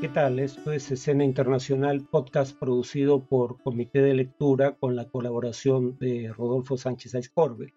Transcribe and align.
¿Qué 0.00 0.08
tal? 0.08 0.38
Esto 0.38 0.70
es 0.70 0.92
Escena 0.92 1.24
Internacional, 1.24 2.06
podcast 2.08 2.56
producido 2.56 3.26
por 3.26 3.60
Comité 3.60 4.00
de 4.00 4.14
Lectura 4.14 4.76
con 4.76 4.94
la 4.94 5.08
colaboración 5.08 5.98
de 5.98 6.32
Rodolfo 6.32 6.76
Sánchez 6.76 7.16
Aizcorbe. 7.16 7.74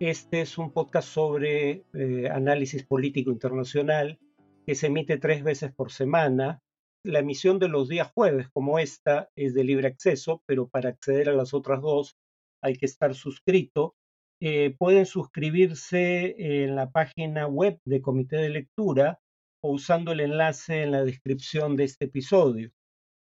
Este 0.00 0.40
es 0.40 0.56
un 0.56 0.72
podcast 0.72 1.08
sobre 1.08 1.84
eh, 1.92 2.30
análisis 2.32 2.86
político 2.86 3.30
internacional 3.30 4.18
que 4.66 4.74
se 4.74 4.86
emite 4.86 5.18
tres 5.18 5.44
veces 5.44 5.70
por 5.74 5.92
semana. 5.92 6.62
La 7.04 7.18
emisión 7.18 7.58
de 7.58 7.68
los 7.68 7.86
días 7.86 8.10
jueves, 8.14 8.48
como 8.48 8.78
esta, 8.78 9.28
es 9.36 9.52
de 9.52 9.64
libre 9.64 9.88
acceso, 9.88 10.42
pero 10.46 10.68
para 10.68 10.88
acceder 10.88 11.28
a 11.28 11.34
las 11.34 11.52
otras 11.52 11.82
dos 11.82 12.16
hay 12.62 12.76
que 12.76 12.86
estar 12.86 13.14
suscrito. 13.14 13.94
Eh, 14.40 14.74
pueden 14.78 15.04
suscribirse 15.04 16.34
en 16.38 16.76
la 16.76 16.90
página 16.90 17.46
web 17.46 17.78
de 17.84 18.00
Comité 18.00 18.36
de 18.36 18.48
Lectura 18.48 19.21
o 19.62 19.72
usando 19.72 20.12
el 20.12 20.20
enlace 20.20 20.82
en 20.82 20.90
la 20.90 21.04
descripción 21.04 21.76
de 21.76 21.84
este 21.84 22.06
episodio. 22.06 22.72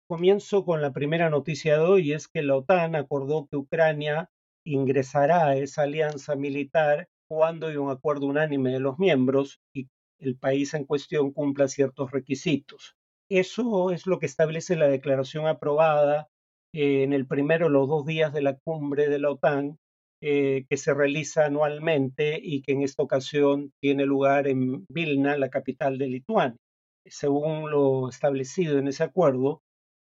Comienzo 0.08 0.66
con 0.66 0.82
la 0.82 0.94
primera 0.94 1.30
noticia 1.30 1.78
de 1.78 1.84
hoy, 1.84 2.14
es 2.14 2.28
que 2.28 2.44
la 2.44 2.58
OTAN 2.58 2.96
acordó 2.96 3.48
que 3.48 3.58
Ucrania 3.58 4.30
ingresará 4.66 5.48
a 5.48 5.56
esa 5.56 5.84
alianza 5.84 6.36
militar 6.36 7.08
cuando 7.28 7.68
hay 7.68 7.78
un 7.78 7.90
acuerdo 7.90 8.28
unánime 8.28 8.72
de 8.72 8.80
los 8.80 9.00
miembros 9.00 9.62
y 9.73 9.88
el 10.20 10.38
país 10.38 10.73
en 10.73 10.86
cuestión 10.86 11.32
cumpla 11.32 11.68
ciertos 11.68 12.12
requisitos. 12.12 12.95
Eso 13.30 13.92
es 13.92 14.06
lo 14.06 14.20
que 14.20 14.28
establece 14.28 14.76
la 14.76 14.88
declaración 14.88 15.48
aprobada 15.48 16.30
en 16.73 17.14
el 17.14 17.26
primero 17.26 17.70
los 17.70 17.88
dos 17.88 18.06
días 18.06 18.34
de 18.34 18.42
la 18.42 18.58
cumbre 18.58 19.08
de 19.08 19.20
la 19.20 19.31
OTAN 19.31 19.80
eh, 20.22 20.66
que 20.70 20.78
se 20.78 20.94
realiza 20.94 21.46
anualmente 21.46 22.40
y 22.42 22.62
que 22.62 22.72
en 22.72 22.82
esta 22.82 23.04
ocasión 23.04 23.73
tiene 23.80 24.06
lugar 24.06 24.48
en 24.48 24.86
Vilna, 24.88 25.38
la 25.38 25.50
capital 25.50 25.98
de 25.98 26.08
Lituania. 26.08 26.58
Según 27.06 27.70
lo 27.70 28.10
establecido 28.10 28.80
en 28.80 28.88
ese 28.88 29.04
acuerdo, 29.04 29.62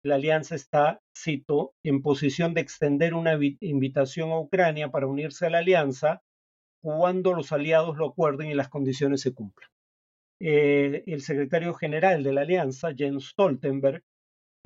la 0.04 0.16
alianza 0.16 0.56
está, 0.56 1.02
cito, 1.16 1.73
en 1.84 2.02
posición 2.02 2.54
de 2.54 2.62
extender 2.62 3.14
una 3.14 3.38
invitación 3.59 4.31
a 4.31 4.40
Ucrania 4.40 4.90
para 4.90 5.08
unirse 5.08 5.46
a 5.46 5.50
la 5.50 5.59
alianza 5.59 6.22
cuando 6.81 7.34
los 7.34 7.52
aliados 7.52 7.98
lo 7.98 8.08
acuerden 8.08 8.50
y 8.50 8.53
las 8.53 8.70
condiciones 8.70 9.22
se 9.22 9.34
cumplan. 9.34 9.70
Eh, 10.40 11.03
el 11.08 11.22
secretario 11.22 11.74
general 11.74 12.24
de 12.24 12.34
la 12.34 12.42
alianza, 12.42 12.94
Jens 12.96 13.30
Stoltenberg, 13.30 14.03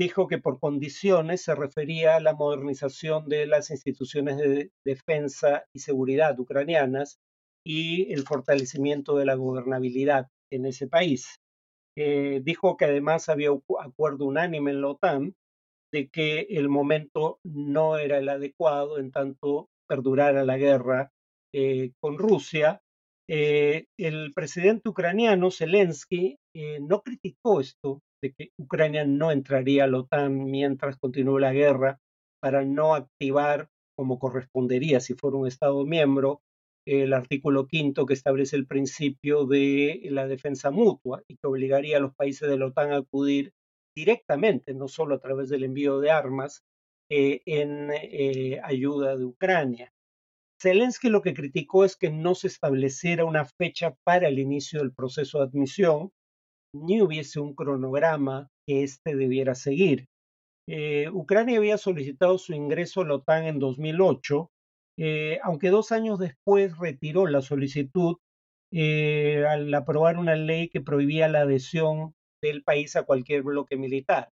dijo 0.02 0.28
que 0.28 0.40
por 0.40 0.60
condiciones 0.60 1.44
se 1.44 1.54
refería 1.54 2.16
a 2.16 2.20
la 2.20 2.34
modernización 2.34 3.30
de 3.30 3.46
las 3.46 3.70
instituciones 3.70 4.38
de 4.38 4.72
defensa 4.84 5.66
y 5.76 5.80
seguridad 5.80 6.40
ucranianas 6.40 7.20
y 7.64 8.12
el 8.12 8.24
fortalecimiento 8.24 9.16
de 9.16 9.26
la 9.26 9.36
gobernabilidad 9.36 10.30
en 10.52 10.66
ese 10.66 10.88
país. 10.88 11.36
Eh, 11.96 12.42
dijo 12.44 12.78
que 12.78 12.86
además 12.86 13.30
había 13.30 13.50
acuerdo 13.80 14.26
unánime 14.26 14.72
en 14.72 14.82
la 14.82 14.88
OTAN 14.88 15.36
de 15.94 16.10
que 16.10 16.48
el 16.50 16.68
momento 16.68 17.38
no 17.46 17.98
era 17.98 18.18
el 18.18 18.30
adecuado 18.30 18.98
en 18.98 19.12
tanto 19.12 19.68
perdurara 19.88 20.44
la 20.44 20.58
guerra 20.58 21.12
eh, 21.54 21.92
con 22.02 22.18
Rusia. 22.18 22.82
Eh, 23.30 23.86
el 24.00 24.34
presidente 24.34 24.90
ucraniano 24.90 25.52
Zelensky 25.52 26.38
no 26.82 27.02
criticó 27.02 27.62
esto 27.62 28.02
de 28.22 28.34
que 28.34 28.52
Ucrania 28.58 29.06
no 29.06 29.32
entraría 29.32 29.86
a 29.86 29.88
la 29.88 30.00
OTAN 30.00 30.46
mientras 30.46 30.98
continúe 30.98 31.40
la 31.40 31.54
guerra 31.54 32.00
para 32.40 32.64
no 32.64 32.96
activar 32.96 33.70
como 33.96 34.20
correspondería 34.20 35.00
si 35.00 35.14
fuera 35.14 35.38
un 35.38 35.48
Estado 35.48 35.86
miembro 35.86 36.42
el 36.86 37.14
artículo 37.14 37.68
quinto 37.68 38.06
que 38.06 38.14
establece 38.14 38.56
el 38.56 38.66
principio 38.66 39.46
de 39.46 40.02
la 40.10 40.28
defensa 40.28 40.72
mutua 40.72 41.22
y 41.28 41.38
que 41.38 41.48
obligaría 41.48 41.98
a 41.98 42.00
los 42.00 42.16
países 42.16 42.50
de 42.50 42.58
la 42.58 42.68
OTAN 42.68 42.92
a 42.92 42.98
acudir 42.98 43.54
directamente, 43.96 44.74
no 44.74 44.88
solo 44.88 45.16
a 45.16 45.20
través 45.20 45.50
del 45.50 45.64
envío 45.64 46.00
de 46.00 46.12
armas, 46.12 46.64
eh, 47.10 47.42
en 47.46 47.92
eh, 47.92 48.60
ayuda 48.64 49.18
de 49.18 49.26
Ucrania. 49.26 49.94
Zelensky 50.62 51.10
lo 51.10 51.22
que 51.22 51.34
criticó 51.34 51.86
es 51.86 51.98
que 51.98 52.10
no 52.10 52.36
se 52.36 52.48
estableciera 52.48 53.26
una 53.26 53.46
fecha 53.46 53.96
para 54.04 54.28
el 54.28 54.40
inicio 54.40 54.80
del 54.80 54.94
proceso 54.94 55.40
de 55.40 55.46
admisión, 55.46 56.12
ni 56.74 57.02
hubiese 57.02 57.40
un 57.40 57.54
cronograma 57.54 58.50
que 58.66 58.84
éste 58.84 59.16
debiera 59.16 59.56
seguir. 59.56 60.08
Eh, 60.68 61.10
Ucrania 61.12 61.58
había 61.58 61.78
solicitado 61.78 62.38
su 62.38 62.54
ingreso 62.54 63.02
a 63.02 63.08
la 63.08 63.16
OTAN 63.16 63.46
en 63.46 63.60
2008, 63.60 64.52
eh, 64.98 65.40
aunque 65.44 65.70
dos 65.70 65.92
años 65.92 66.20
después 66.20 66.78
retiró 66.78 67.28
la 67.28 67.42
solicitud 67.42 68.18
eh, 68.72 69.44
al 69.48 69.74
aprobar 69.74 70.18
una 70.18 70.36
ley 70.36 70.70
que 70.70 70.82
prohibía 70.82 71.28
la 71.28 71.42
adhesión 71.42 72.14
del 72.42 72.64
país 72.64 72.96
a 72.96 73.04
cualquier 73.04 73.44
bloque 73.44 73.76
militar, 73.76 74.30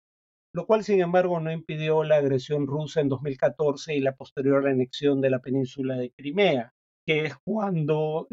lo 0.53 0.65
cual 0.65 0.83
sin 0.83 1.01
embargo 1.01 1.39
no 1.39 1.51
impidió 1.51 2.03
la 2.03 2.17
agresión 2.17 2.67
rusa 2.67 3.01
en 3.01 3.09
2014 3.09 3.95
y 3.95 3.99
la 3.99 4.15
posterior 4.15 4.67
anexión 4.67 5.21
de 5.21 5.29
la 5.29 5.39
península 5.39 5.97
de 5.97 6.11
Crimea, 6.11 6.71
que 7.05 7.25
es 7.25 7.35
cuando 7.43 8.27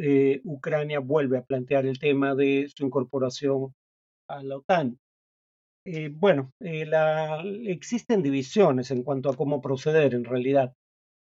Ucrania 0.44 1.00
vuelve 1.00 1.38
a 1.38 1.44
plantear 1.44 1.86
el 1.86 1.98
tema 1.98 2.34
de 2.34 2.70
su 2.74 2.84
incorporación 2.84 3.74
a 4.28 4.42
la 4.42 4.56
OTAN. 4.56 4.98
Eh, 5.86 6.10
bueno, 6.12 6.52
eh, 6.60 6.90
existen 7.66 8.22
divisiones 8.22 8.90
en 8.90 9.04
cuanto 9.04 9.30
a 9.30 9.36
cómo 9.36 9.60
proceder 9.60 10.14
en 10.14 10.24
realidad. 10.24 10.74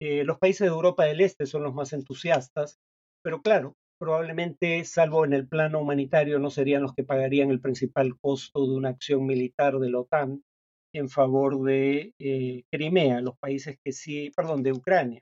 Eh, 0.00 0.24
los 0.24 0.38
países 0.38 0.60
de 0.60 0.68
Europa 0.68 1.04
del 1.04 1.20
Este 1.20 1.46
son 1.46 1.62
los 1.62 1.74
más 1.74 1.92
entusiastas, 1.92 2.78
pero 3.22 3.42
claro, 3.42 3.74
probablemente, 3.98 4.82
salvo 4.84 5.26
en 5.26 5.34
el 5.34 5.46
plano 5.46 5.80
humanitario, 5.80 6.38
no 6.38 6.50
serían 6.50 6.82
los 6.82 6.94
que 6.94 7.04
pagarían 7.04 7.50
el 7.50 7.60
principal 7.60 8.18
costo 8.18 8.66
de 8.66 8.74
una 8.74 8.90
acción 8.90 9.26
militar 9.26 9.78
de 9.78 9.90
la 9.90 10.00
OTAN 10.00 10.42
en 10.94 11.10
favor 11.10 11.62
de 11.62 12.14
Crimea, 12.70 13.20
los 13.20 13.36
países 13.38 13.78
que 13.84 13.92
sí, 13.92 14.30
perdón, 14.34 14.62
de 14.62 14.72
Ucrania. 14.72 15.20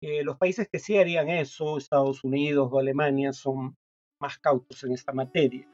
los 0.00 0.38
países 0.38 0.68
que 0.70 0.78
sí 0.78 0.96
harían 0.96 1.28
eso, 1.28 1.76
Estados 1.76 2.24
Unidos 2.24 2.68
o 2.72 2.78
Alemania, 2.78 3.32
son 3.34 3.76
más 4.20 4.38
cautos 4.38 4.82
en 4.84 4.92
esta 4.92 5.12
materia. 5.12 5.68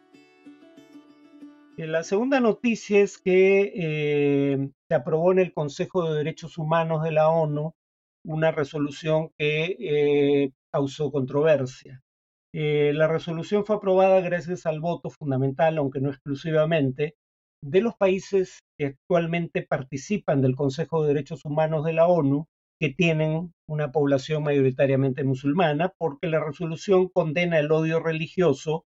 Eh, 1.80 1.86
la 1.86 2.02
segunda 2.02 2.40
noticia 2.40 3.00
es 3.00 3.16
que 3.16 3.72
eh, 3.74 4.70
se 4.86 4.94
aprobó 4.94 5.32
en 5.32 5.38
el 5.38 5.54
Consejo 5.54 6.10
de 6.10 6.18
Derechos 6.18 6.58
Humanos 6.58 7.02
de 7.02 7.12
la 7.12 7.30
ONU 7.30 7.72
una 8.22 8.50
resolución 8.50 9.30
que 9.38 9.76
eh, 9.80 10.52
causó 10.70 11.10
controversia. 11.10 12.02
la 12.52 13.08
resolución 13.08 13.64
fue 13.64 13.76
aprobada 13.76 14.20
gracias 14.20 14.66
al 14.66 14.80
voto 14.80 15.08
fundamental, 15.08 15.78
aunque 15.78 16.00
no 16.00 16.10
exclusivamente, 16.10 17.14
de 17.64 17.80
los 17.80 17.94
países 17.96 18.58
que 18.78 18.86
actualmente 18.86 19.62
participan 19.62 20.42
del 20.42 20.56
Consejo 20.56 21.02
de 21.02 21.14
Derechos 21.14 21.46
Humanos 21.46 21.84
de 21.86 21.94
la 21.94 22.06
ONU, 22.08 22.46
que 22.78 22.90
tienen 22.90 23.54
una 23.66 23.90
población 23.90 24.42
mayoritariamente 24.42 25.24
musulmana, 25.24 25.94
porque 25.98 26.26
la 26.26 26.44
resolución 26.44 27.08
condena 27.08 27.58
el 27.58 27.72
odio 27.72 28.00
religioso 28.00 28.84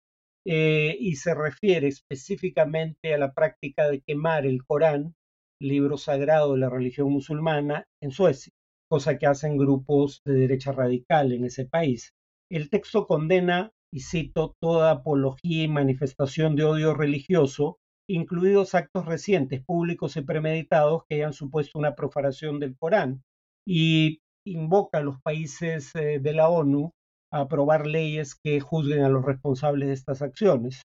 eh, 0.46 0.96
y 0.98 1.16
se 1.16 1.34
refiere 1.34 1.88
específicamente 1.88 3.14
a 3.14 3.18
la 3.18 3.32
práctica 3.32 3.88
de 3.88 4.00
quemar 4.00 4.46
el 4.46 4.64
Corán, 4.64 5.14
libro 5.60 5.98
sagrado 5.98 6.54
de 6.54 6.60
la 6.60 6.70
religión 6.70 7.12
musulmana, 7.12 7.84
en 8.02 8.10
Suecia, 8.10 8.52
cosa 8.88 9.18
que 9.18 9.26
hacen 9.26 9.58
grupos 9.58 10.22
de 10.24 10.34
derecha 10.34 10.72
radical 10.72 11.32
en 11.32 11.44
ese 11.44 11.66
país. 11.66 12.12
El 12.50 12.70
texto 12.70 13.06
condena, 13.06 13.70
y 13.92 14.00
cito, 14.00 14.54
toda 14.60 14.90
apología 14.90 15.64
y 15.64 15.68
manifestación 15.68 16.56
de 16.56 16.64
odio 16.64 16.94
religioso, 16.94 17.78
incluidos 18.08 18.74
actos 18.74 19.04
recientes, 19.06 19.62
públicos 19.64 20.16
y 20.16 20.22
premeditados 20.22 21.02
que 21.08 21.16
hayan 21.16 21.32
supuesto 21.32 21.78
una 21.78 21.94
profanación 21.94 22.58
del 22.58 22.76
Corán, 22.76 23.22
y 23.66 24.20
invoca 24.46 24.98
a 24.98 25.02
los 25.02 25.20
países 25.20 25.94
eh, 25.94 26.18
de 26.18 26.32
la 26.32 26.48
ONU 26.48 26.92
aprobar 27.30 27.86
leyes 27.86 28.34
que 28.34 28.60
juzguen 28.60 29.02
a 29.02 29.08
los 29.08 29.24
responsables 29.24 29.88
de 29.88 29.94
estas 29.94 30.22
acciones. 30.22 30.82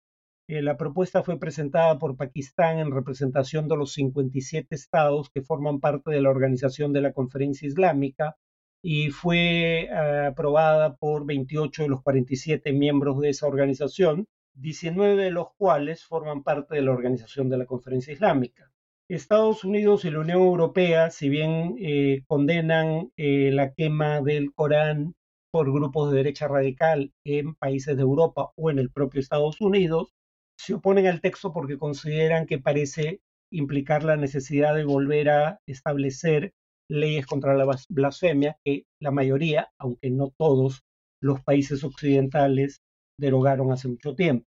Eh, 0.47 0.61
la 0.61 0.77
propuesta 0.77 1.23
fue 1.23 1.39
presentada 1.39 1.99
por 1.99 2.17
Pakistán 2.17 2.79
en 2.79 2.91
representación 2.91 3.67
de 3.67 3.77
los 3.77 3.95
57 3.95 4.75
estados 4.75 5.31
que 5.31 5.41
forman 5.41 5.81
parte 5.81 6.11
de 6.11 6.21
la 6.21 6.31
Organización 6.31 6.93
de 6.93 7.01
la 7.01 7.13
Conferencia 7.13 7.67
Islámica 7.67 8.37
y 8.83 9.09
fue 9.11 9.85
eh, 9.85 10.27
aprobada 10.27 10.97
por 10.97 11.25
28 11.25 11.85
de 11.85 11.89
los 11.89 12.03
47 12.03 12.73
miembros 12.75 13.19
de 13.21 13.31
esa 13.31 13.47
organización, 13.47 14.27
19 14.55 15.17
de 15.17 15.31
los 15.31 15.49
cuales 15.57 16.05
forman 16.05 16.43
parte 16.43 16.75
de 16.75 16.83
la 16.83 16.93
Organización 16.93 17.49
de 17.49 17.57
la 17.57 17.65
Conferencia 17.65 18.13
Islámica. 18.13 18.71
Estados 19.09 19.65
Unidos 19.65 20.05
y 20.05 20.11
la 20.11 20.21
Unión 20.21 20.41
Europea, 20.41 21.11
si 21.11 21.31
bien 21.31 21.77
eh, 21.79 22.23
condenan 22.27 23.11
la 23.17 23.73
quema 23.73 24.21
del 24.23 24.53
Corán 24.55 25.15
por 25.55 25.73
grupos 25.73 26.11
de 26.11 26.17
derecha 26.17 26.49
radical 26.49 27.13
en 27.25 27.55
países 27.55 27.95
de 27.95 28.03
Europa 28.03 28.51
o 28.57 28.73
en 28.73 28.81
el 28.81 28.91
propio 28.91 29.21
Estados 29.21 29.61
Unidos, 29.61 30.13
se 30.59 30.75
oponen 30.75 31.07
al 31.07 31.21
texto 31.21 31.53
porque 31.53 31.79
consideran 31.79 32.47
que 32.47 32.59
parece 32.59 33.21
implicar 33.53 34.03
la 34.03 34.17
necesidad 34.17 34.75
de 34.75 34.83
volver 34.83 35.31
a 35.31 35.61
establecer 35.69 36.55
leyes 36.91 37.25
contra 37.27 37.55
la 37.55 37.73
blasfemia 37.89 38.57
que 38.65 38.83
la 39.01 39.13
mayoría, 39.13 39.69
aunque 39.79 40.11
no 40.11 40.33
todos, 40.37 40.83
los 41.23 41.41
países 41.45 41.85
occidentales 41.85 42.81
derogaron 43.17 43.71
hace 43.71 43.87
mucho 43.87 44.17
tiempo. 44.17 44.47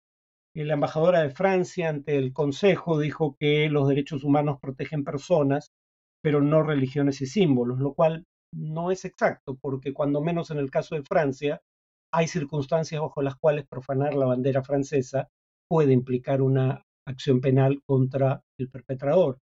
La 0.54 0.74
embajadora 0.74 1.22
de 1.22 1.30
Francia 1.30 1.88
ante 1.88 2.18
el 2.18 2.34
Consejo 2.34 2.98
dijo 2.98 3.36
que 3.40 3.70
los 3.70 3.88
derechos 3.88 4.22
humanos 4.22 4.58
protegen 4.60 5.04
personas, 5.04 5.70
pero 6.22 6.42
no 6.42 6.62
religiones 6.62 7.22
y 7.22 7.26
símbolos, 7.26 7.78
lo 7.78 7.94
cual 7.94 8.26
no 8.52 8.90
es 8.90 9.04
exacto, 9.04 9.56
porque 9.60 9.92
cuando 9.92 10.20
menos 10.20 10.50
en 10.50 10.58
el 10.58 10.70
caso 10.70 10.94
de 10.94 11.02
Francia, 11.02 11.60
hay 12.12 12.26
circunstancias 12.26 13.00
bajo 13.00 13.22
las 13.22 13.36
cuales 13.36 13.66
profanar 13.66 14.14
la 14.14 14.26
bandera 14.26 14.62
francesa 14.62 15.28
puede 15.68 15.92
implicar 15.92 16.42
una 16.42 16.84
acción 17.06 17.40
penal 17.40 17.82
contra 17.86 18.42
el 18.58 18.68
perpetrador. 18.68 19.38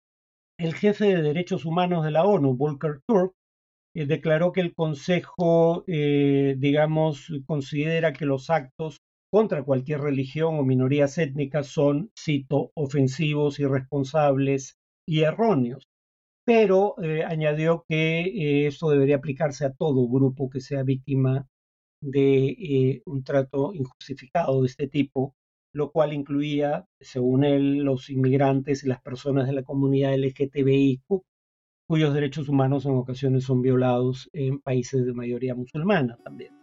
El 0.60 0.74
jefe 0.74 1.06
de 1.06 1.22
derechos 1.22 1.66
humanos 1.66 2.04
de 2.04 2.12
la 2.12 2.26
ONU, 2.26 2.56
Volker 2.56 3.02
Turk, 3.08 3.34
eh, 3.96 4.06
declaró 4.06 4.52
que 4.52 4.62
el 4.62 4.74
Consejo, 4.74 5.84
eh, 5.88 6.56
digamos, 6.58 7.32
considera 7.46 8.14
que 8.14 8.26
los 8.26 8.50
actos 8.50 9.00
contra 9.32 9.64
cualquier 9.64 10.02
religión 10.02 10.58
o 10.58 10.64
minorías 10.64 11.18
étnicas 11.18 11.68
son, 11.68 12.12
cito, 12.18 12.72
ofensivos, 12.76 13.60
irresponsables 13.60 14.78
y 15.08 15.22
erróneos. 15.22 15.84
Pero 16.46 16.96
eh, 17.04 17.24
añadió 17.24 17.86
que 17.88 18.68
esto 18.68 18.90
debería 18.90 19.18
aplicarse 19.18 19.66
a 19.66 19.74
todo 19.74 20.08
grupo 20.08 20.50
que 20.50 20.62
sea 20.62 20.84
víctima 20.84 21.48
de 22.02 23.02
un 23.06 23.24
trato 23.24 23.74
injustificado 23.74 24.62
de 24.62 24.68
este 24.68 24.88
tipo 24.88 25.36
lo 25.76 25.92
cual 25.92 26.14
incluía, 26.14 26.88
según 27.02 27.44
él, 27.44 27.80
los 27.80 28.10
inmigrantes 28.10 28.86
y 28.86 28.88
las 28.88 29.02
personas 29.02 29.46
de 29.46 29.52
la 29.52 29.64
comunidad 29.64 30.16
LGTBI, 30.16 31.02
cuyos 31.86 32.14
derechos 32.14 32.48
humanos 32.48 32.86
en 32.86 32.94
ocasiones 32.94 33.44
son 33.44 33.62
violados 33.62 34.30
en 34.32 34.62
países 34.62 35.06
de 35.06 35.12
mayoría 35.12 35.54
musulmana 35.54 36.18
también. 36.24 36.54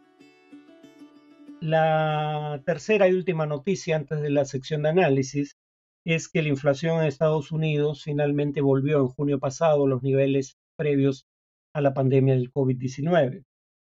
La 1.60 2.62
tercera 2.64 3.06
y 3.06 3.12
última 3.12 3.44
noticia 3.44 3.96
antes 3.96 4.22
de 4.22 4.30
la 4.30 4.46
sección 4.46 4.82
de 4.82 4.88
análisis 4.88 5.58
es 6.04 6.28
que 6.28 6.42
la 6.42 6.48
inflación 6.48 7.00
en 7.00 7.06
Estados 7.06 7.52
Unidos 7.52 8.02
finalmente 8.04 8.60
volvió 8.60 8.98
en 9.00 9.08
junio 9.08 9.38
pasado 9.38 9.84
a 9.84 9.88
los 9.88 10.02
niveles 10.02 10.58
previos 10.76 11.26
a 11.74 11.80
la 11.80 11.94
pandemia 11.94 12.34
del 12.34 12.52
COVID-19. 12.52 13.44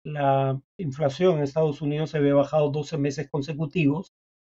La 0.04 0.60
inflación 0.78 1.38
en 1.38 1.44
Estados 1.44 1.80
Unidos 1.82 2.10
se 2.10 2.18
había 2.18 2.34
bajado 2.34 2.70
12 2.70 2.98
meses 2.98 3.28
consecutivos 3.30 4.12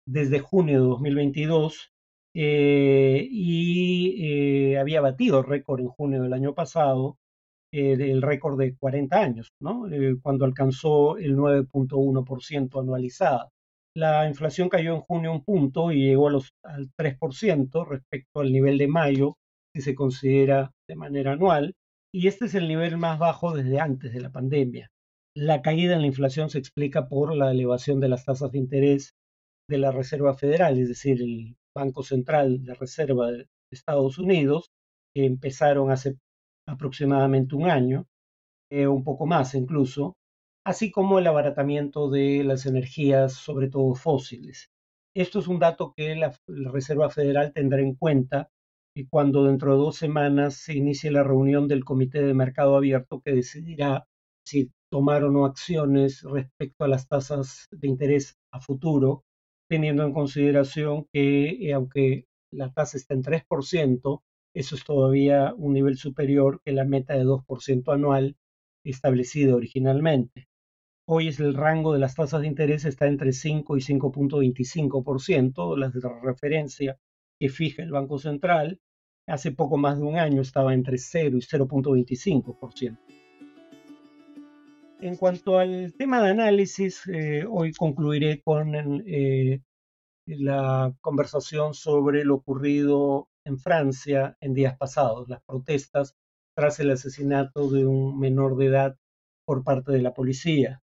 desde 0.07 0.39
junio 0.39 0.81
de 0.81 0.88
2022 0.88 1.94
eh, 2.38 3.27
y 3.30 4.71
eh, 4.74 4.77
había 4.77 5.01
batido 5.01 5.41
récord 5.44 5.80
en 5.80 5.88
junio 5.88 6.21
del 6.24 6.33
año 6.33 6.53
pasado, 6.53 7.18
eh, 7.71 7.94
el 7.94 8.21
récord 8.21 8.57
de 8.59 8.75
40 8.75 9.18
años, 9.18 9.53
¿no? 9.59 9.86
cuando 10.21 10.45
alcanzó 10.45 11.18
el 11.18 11.36
9.1% 11.38 12.80
anualizada. 12.81 13.51
La 13.95 14.27
inflación 14.27 14.68
cayó 14.68 14.94
en 14.95 15.01
junio 15.01 15.31
un 15.31 15.44
punto 15.44 15.92
y 15.92 16.06
llegó 16.06 16.27
a 16.27 16.31
los, 16.31 16.50
al 16.63 16.89
3% 17.00 17.88
respecto 17.88 18.42
al 18.42 18.51
nivel 18.51 18.77
de 18.77 18.88
mayo, 18.88 19.36
si 19.74 19.81
se 19.81 19.95
considera 19.95 20.71
de 20.89 20.95
manera 20.95 21.33
anual, 21.33 21.74
y 22.13 22.27
este 22.27 22.45
es 22.45 22.56
el 22.56 22.68
nivel 22.68 22.97
más 22.97 23.19
bajo 23.19 23.53
desde 23.56 23.80
antes 23.80 24.13
de 24.13 24.21
la 24.21 24.31
pandemia. 24.31 24.89
La 25.38 25.62
caída 25.62 25.95
en 25.95 26.01
la 26.01 26.07
inflación 26.07 26.50
se 26.50 26.59
explica 26.59 27.07
por 27.07 27.36
la 27.36 27.51
elevación 27.51 28.00
de 28.00 28.09
las 28.09 28.25
tasas 28.25 28.51
de 28.51 28.57
interés 28.57 29.12
de 29.69 29.77
la 29.77 29.92
Reserva 29.92 30.33
Federal, 30.33 30.77
es 30.77 30.89
decir, 30.89 31.21
el 31.21 31.56
Banco 31.75 32.03
Central 32.03 32.63
de 32.63 32.74
Reserva 32.74 33.31
de 33.31 33.48
Estados 33.71 34.18
Unidos, 34.18 34.68
que 35.13 35.25
empezaron 35.25 35.91
hace 35.91 36.18
aproximadamente 36.68 37.56
un 37.56 37.69
año, 37.69 38.06
eh, 38.71 38.88
un 38.88 39.03
poco 39.03 39.25
más 39.25 39.56
incluso, 39.56 40.15
así 40.65 40.91
como 40.91 41.19
el 41.19 41.27
abaratamiento 41.27 42.09
de 42.09 42.44
las 42.44 42.65
energías, 42.65 43.33
sobre 43.33 43.69
todo 43.69 43.94
fósiles. 43.94 44.71
Esto 45.15 45.39
es 45.39 45.47
un 45.47 45.59
dato 45.59 45.94
que 45.95 46.15
la, 46.15 46.38
Reserva 46.47 47.09
Federal 47.09 47.53
tendrá 47.53 47.81
en 47.81 47.95
cuenta 47.95 48.50
y 48.95 49.06
cuando 49.07 49.44
dentro 49.45 49.73
de 49.73 49.77
dos 49.77 49.95
semanas 49.97 50.56
se 50.56 50.75
inicie 50.75 51.12
la 51.12 51.23
reunión 51.23 51.67
del 51.67 51.85
Comité 51.85 52.23
de 52.23 52.33
Mercado 52.33 52.75
Abierto 52.75 53.21
que 53.21 53.33
decidirá 53.33 54.07
si 54.45 54.71
tomar 54.91 55.23
o 55.23 55.31
no 55.31 55.45
acciones 55.45 56.23
respecto 56.23 56.83
a 56.83 56.88
las 56.88 57.07
tasas 57.07 57.67
de 57.71 57.88
interés 57.88 58.38
a 58.51 58.59
futuro 58.59 59.23
teniendo 59.69 60.03
en 60.03 60.13
consideración 60.13 61.07
que 61.13 61.69
eh, 61.69 61.73
aunque 61.73 62.25
la 62.51 62.71
tasa 62.71 62.97
está 62.97 63.13
en 63.13 63.23
3%, 63.23 64.23
eso 64.56 64.75
es 64.75 64.83
todavía 64.83 65.53
un 65.56 65.73
nivel 65.73 65.97
superior 65.97 66.62
que 66.63 66.71
la 66.71 66.85
meta 66.85 67.15
de 67.15 67.25
2% 67.25 67.94
anual 67.94 68.38
establecida 68.83 69.56
originalmente. 69.56 70.47
Hoy 71.07 71.28
es 71.28 71.40
el 71.40 71.54
rango 71.54 71.94
de 71.94 72.00
las 72.00 72.16
tasas 72.16 72.42
de 72.42 72.48
interés 72.48 72.84
está 72.84 73.06
entre 73.06 73.31
5 73.31 73.78
y 73.78 73.81
5.25%, 73.81 75.78
la 75.78 75.92
referencia 76.24 76.98
que 77.40 77.50
fija 77.50 77.84
el 77.84 77.92
Banco 77.92 78.18
Central. 78.18 78.80
Hace 79.28 79.52
poco 79.52 79.78
más 79.78 80.00
de 80.00 80.04
un 80.04 80.18
año 80.18 80.42
estaba 80.42 80.74
entre 80.74 80.98
0 80.98 81.38
y 81.38 81.42
0.25%. 81.42 82.98
En 85.02 85.16
cuanto 85.18 85.60
al 85.60 85.94
tema 85.94 86.24
de 86.24 86.31
análisis, 86.31 87.06
eh, 87.08 87.46
hoy 87.48 87.72
concluiré 87.74 88.42
con 88.42 88.74
eh, 89.06 89.62
la 90.25 90.92
conversación 91.01 91.75
sobre 91.75 92.25
lo 92.25 92.34
ocurrido 92.36 93.30
en 93.46 93.60
Francia 93.60 94.38
en 94.42 94.56
días 94.56 94.75
pasados, 94.75 95.30
las 95.30 95.44
protestas 95.44 96.16
tras 96.56 96.80
el 96.80 96.90
asesinato 96.90 97.69
de 97.69 97.86
un 97.86 98.18
menor 98.18 98.56
de 98.58 98.66
edad 98.66 98.98
por 99.46 99.63
parte 99.63 99.92
de 99.92 100.01
la 100.01 100.16
policía. 100.16 100.81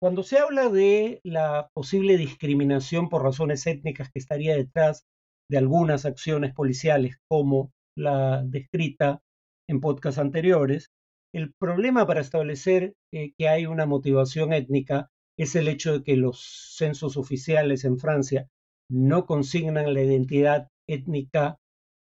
Cuando 0.00 0.22
se 0.22 0.38
habla 0.38 0.70
de 0.70 1.20
la 1.24 1.68
posible 1.74 2.16
discriminación 2.16 3.10
por 3.10 3.22
razones 3.22 3.66
étnicas 3.66 4.10
que 4.10 4.18
estaría 4.18 4.56
detrás 4.56 5.04
de 5.50 5.58
algunas 5.58 6.06
acciones 6.06 6.54
policiales 6.54 7.18
como 7.28 7.70
la 7.94 8.42
descrita 8.42 9.20
en 9.68 9.80
podcasts 9.80 10.18
anteriores, 10.18 10.88
el 11.34 11.52
problema 11.52 12.06
para 12.06 12.22
establecer 12.22 12.94
eh, 13.12 13.32
que 13.36 13.48
hay 13.48 13.66
una 13.66 13.84
motivación 13.84 14.54
étnica 14.54 15.10
es 15.38 15.54
el 15.54 15.68
hecho 15.68 15.98
de 15.98 16.02
que 16.02 16.16
los 16.16 16.74
censos 16.76 17.18
oficiales 17.18 17.84
en 17.84 17.98
Francia 17.98 18.48
no 18.90 19.26
consignan 19.26 19.92
la 19.92 20.02
identidad 20.02 20.68
étnica 20.88 21.58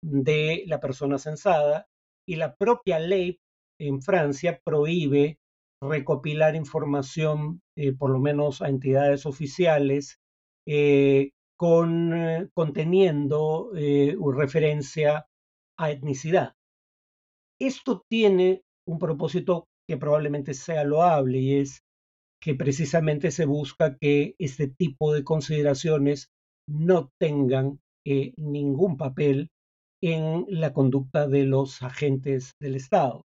de 0.05 0.64
la 0.67 0.79
persona 0.79 1.19
censada 1.19 1.87
y 2.29 2.37
la 2.37 2.55
propia 2.55 2.99
ley 2.99 3.38
en 3.81 4.02
Francia 4.02 4.61
prohíbe 4.62 5.38
recopilar 5.81 6.55
información, 6.55 7.61
eh, 7.77 7.93
por 7.93 8.11
lo 8.11 8.19
menos 8.19 8.63
a 8.63 8.69
entidades 8.69 9.27
oficiales, 9.27 10.19
eh, 10.67 11.31
con, 11.57 12.51
conteniendo 12.55 13.71
referencia 13.73 15.27
a 15.77 15.91
etnicidad. 15.91 16.55
Esto 17.61 18.05
tiene 18.08 18.63
un 18.87 18.99
propósito 18.99 19.67
que 19.89 19.97
probablemente 19.97 20.55
sea 20.55 20.85
loable 20.85 21.39
y 21.39 21.56
es 21.56 21.82
que 22.41 22.55
precisamente 22.55 23.31
se 23.31 23.47
busca 23.47 23.97
que 23.97 24.35
este 24.39 24.69
tipo 24.69 25.13
de 25.13 25.25
consideraciones 25.25 26.29
no 26.69 27.11
tengan 27.19 27.81
eh, 28.06 28.32
ningún 28.37 28.97
papel 28.97 29.51
en 30.03 30.47
la 30.49 30.73
conducta 30.73 31.27
de 31.27 31.44
los 31.44 31.82
agentes 31.82 32.53
del 32.61 32.77
Estado. 32.77 33.25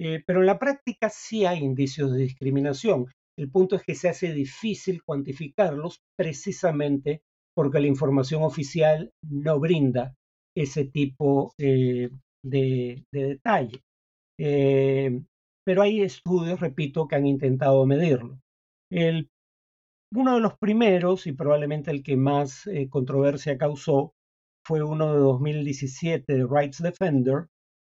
Eh, 0.00 0.22
pero 0.24 0.40
en 0.40 0.46
la 0.46 0.60
práctica 0.60 1.10
sí 1.10 1.44
hay 1.44 1.58
indicios 1.58 2.12
de 2.12 2.18
discriminación. 2.18 3.06
El 3.36 3.50
punto 3.50 3.74
es 3.74 3.82
que 3.82 3.96
se 3.96 4.08
hace 4.08 4.32
difícil 4.32 5.02
cuantificarlos 5.02 6.02
precisamente 6.16 7.22
porque 7.56 7.80
la 7.80 7.88
información 7.88 8.44
oficial 8.44 9.10
no 9.28 9.58
brinda 9.58 10.14
ese 10.56 10.84
tipo 10.84 11.52
eh, 11.58 12.10
de, 12.44 13.04
detalle. 13.10 13.80
Eh, 14.38 15.20
pero 15.66 15.82
hay 15.82 16.02
estudios, 16.02 16.60
repito, 16.60 17.08
que 17.08 17.16
han 17.16 17.26
intentado 17.26 17.84
medirlo. 17.84 18.38
Uno 20.14 20.34
de 20.36 20.40
los 20.40 20.56
primeros, 20.58 21.26
y 21.26 21.32
probablemente 21.32 21.90
el 21.90 22.02
que 22.02 22.16
más 22.16 22.70
controversia 22.88 23.58
causó, 23.58 24.12
fue 24.64 24.82
uno 24.82 25.12
de 25.12 25.18
2017 25.18 26.32
de 26.32 26.46
Rights 26.48 26.82
Defender, 26.82 27.48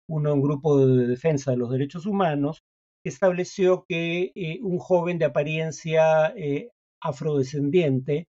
uno, 0.09 0.33
un 0.33 0.41
grupo 0.41 0.85
de 0.85 1.07
defensa 1.07 1.51
de 1.51 1.57
los 1.57 1.71
derechos 1.71 2.05
humanos, 2.05 2.63
estableció 3.05 3.85
que 3.87 4.31
eh, 4.35 4.59
un 4.61 4.79
joven 4.79 5.17
de 5.17 5.25
apariencia 5.25 6.33
afrodescendiente, 7.01 8.27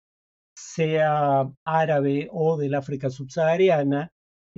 sea 0.57 1.49
árabe 1.65 2.29
o 2.31 2.57
del 2.57 2.75
África 2.75 3.09
subsahariana, 3.09 4.11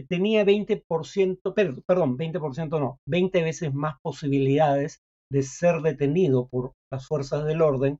tenía 0.07 0.43
20%, 0.43 1.83
perdón, 1.85 2.17
20% 2.17 2.79
no, 2.79 2.97
20 3.07 3.43
veces 3.43 3.73
más 3.73 3.95
posibilidades 4.01 4.99
de 5.31 5.43
ser 5.43 5.81
detenido 5.81 6.47
por 6.47 6.73
las 6.91 7.07
fuerzas 7.07 7.45
del 7.45 7.61
orden 7.61 7.99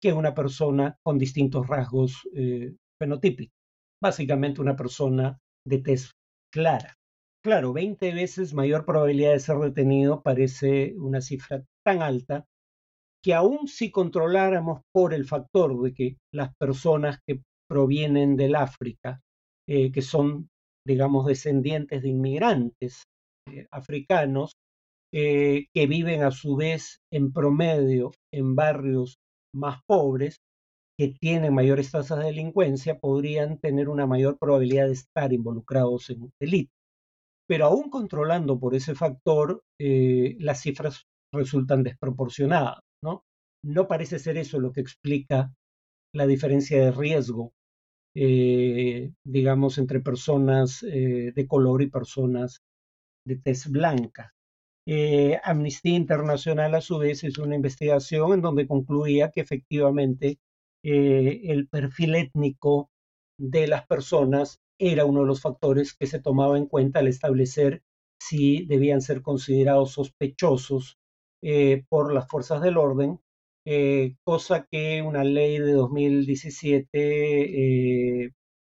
que 0.00 0.12
una 0.12 0.34
persona 0.34 0.96
con 1.04 1.18
distintos 1.18 1.66
rasgos 1.66 2.28
eh, 2.34 2.74
fenotípicos. 3.00 3.54
Básicamente 4.00 4.60
una 4.60 4.76
persona 4.76 5.38
de 5.66 5.78
tez 5.78 6.10
clara. 6.52 6.94
Claro, 7.44 7.72
20 7.72 8.12
veces 8.14 8.54
mayor 8.54 8.84
probabilidad 8.84 9.32
de 9.32 9.40
ser 9.40 9.58
detenido 9.58 10.22
parece 10.22 10.94
una 10.96 11.20
cifra 11.20 11.64
tan 11.84 12.00
alta 12.00 12.44
que 13.24 13.34
aún 13.34 13.66
si 13.66 13.90
controláramos 13.90 14.82
por 14.92 15.12
el 15.12 15.26
factor 15.26 15.80
de 15.82 15.92
que 15.92 16.16
las 16.32 16.54
personas 16.56 17.18
que 17.26 17.42
provienen 17.68 18.36
del 18.36 18.54
África, 18.54 19.20
que 19.66 20.02
son, 20.02 20.48
digamos, 20.86 21.26
descendientes 21.26 22.02
de 22.02 22.08
inmigrantes 22.10 23.04
africanos 23.70 24.52
que 25.12 25.86
viven 25.88 26.22
a 26.22 26.30
su 26.30 26.56
vez 26.56 26.98
en 27.12 27.32
promedio 27.32 28.12
en 28.32 28.54
barrios 28.54 29.16
más 29.54 29.80
pobres 29.86 30.36
que 30.98 31.14
tienen 31.20 31.54
mayores 31.54 31.90
tasas 31.90 32.18
de 32.18 32.26
delincuencia 32.26 32.98
podrían 32.98 33.58
tener 33.58 33.88
una 33.88 34.06
mayor 34.06 34.38
probabilidad 34.38 34.86
de 34.86 34.92
estar 34.92 35.32
involucrados 35.32 36.10
en 36.10 36.30
delito. 36.40 36.72
Pero 37.52 37.66
aún 37.66 37.90
controlando 37.90 38.58
por 38.58 38.74
ese 38.74 38.94
factor, 38.94 39.62
eh, 39.78 40.36
las 40.38 40.62
cifras 40.62 41.04
resultan 41.34 41.82
desproporcionadas. 41.82 42.78
¿no? 43.04 43.24
no 43.62 43.86
parece 43.86 44.18
ser 44.18 44.38
eso 44.38 44.58
lo 44.58 44.72
que 44.72 44.80
explica 44.80 45.52
la 46.14 46.26
diferencia 46.26 46.82
de 46.82 46.92
riesgo, 46.92 47.52
eh, 48.16 49.12
digamos, 49.22 49.76
entre 49.76 50.00
personas 50.00 50.82
eh, 50.82 51.32
de 51.34 51.46
color 51.46 51.82
y 51.82 51.90
personas 51.90 52.62
de 53.26 53.36
tez 53.36 53.70
blanca. 53.70 54.32
Amnistía 55.44 55.94
Internacional, 55.94 56.74
a 56.74 56.80
su 56.80 56.96
vez, 56.96 57.22
hizo 57.22 57.42
una 57.42 57.56
investigación 57.56 58.32
en 58.32 58.40
donde 58.40 58.66
concluía 58.66 59.30
que 59.30 59.42
efectivamente 59.42 60.38
el 60.82 61.68
perfil 61.68 62.14
étnico 62.14 62.88
de 63.38 63.66
las 63.66 63.86
personas 63.86 64.61
era 64.90 65.04
uno 65.04 65.20
de 65.20 65.26
los 65.26 65.40
factores 65.40 65.94
que 65.94 66.06
se 66.06 66.20
tomaba 66.20 66.58
en 66.58 66.66
cuenta 66.66 66.98
al 66.98 67.08
establecer 67.08 67.82
si 68.20 68.66
debían 68.66 69.00
ser 69.00 69.22
considerados 69.22 69.92
sospechosos 69.92 70.98
eh, 71.42 71.84
por 71.88 72.12
las 72.12 72.28
fuerzas 72.28 72.60
del 72.62 72.76
orden, 72.76 73.20
eh, 73.66 74.16
cosa 74.24 74.66
que 74.70 75.02
una 75.02 75.24
ley 75.24 75.58
de 75.58 75.72
2017 75.72 78.32